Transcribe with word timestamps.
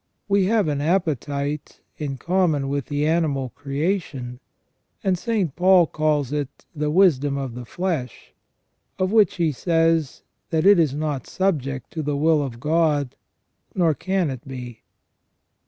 We 0.27 0.45
have 0.45 0.67
an 0.67 0.81
appetite, 0.81 1.79
in 1.95 2.17
common 2.17 2.69
with 2.69 2.87
the 2.87 3.05
animal 3.05 3.49
creation, 3.49 4.39
and 5.03 5.15
St. 5.15 5.55
Paul 5.55 5.85
calls 5.85 6.31
it" 6.31 6.65
the 6.75 6.89
wisdom 6.89 7.37
of 7.37 7.53
the 7.53 7.65
flesh"; 7.65 8.33
of 8.97 9.11
which 9.11 9.35
he 9.35 9.51
says, 9.51 10.23
that 10.49 10.65
"it 10.65 10.79
is 10.79 10.95
not 10.95 11.27
subject 11.27 11.91
to 11.91 12.01
the 12.01 12.17
will 12.17 12.41
of 12.41 12.59
God, 12.59 13.15
nor 13.75 13.93
can 13.93 14.31
it 14.31 14.47
be 14.47 14.81